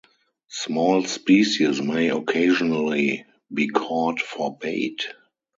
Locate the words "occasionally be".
2.09-3.67